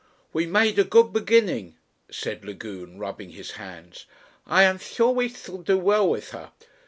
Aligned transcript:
"We 0.33 0.47
made 0.47 0.79
a 0.79 0.83
good 0.83 1.13
beginning," 1.13 1.77
said 2.09 2.43
Lagune, 2.43 2.97
rubbing 2.97 3.29
his 3.33 3.51
hands. 3.51 4.07
"I 4.47 4.63
am 4.63 4.79
sure 4.79 5.11
we 5.11 5.29
shall 5.29 5.59
do 5.59 5.77
well 5.77 6.09
with 6.09 6.31
her. 6.31 6.51